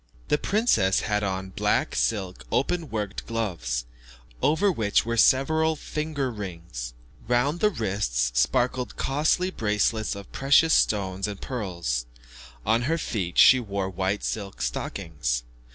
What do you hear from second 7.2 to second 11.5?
Round the wrists sparkled costly bracelets of precious stones and